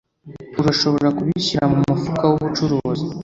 [0.59, 3.07] Urashobora kubishyira mumufuka wubucuruzi?